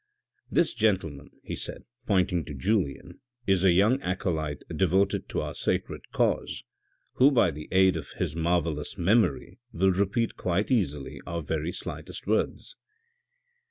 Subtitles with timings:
[0.49, 6.11] This gentleman," he said, pointing to Julien," is a young acolyte devoted to our sacred
[6.11, 6.63] cause
[7.17, 12.25] who by the aid of his marvellous memory will repeat quite easily our very slightest
[12.25, 12.75] words."